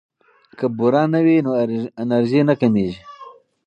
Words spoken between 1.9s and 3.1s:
انرژي نه کمیږي.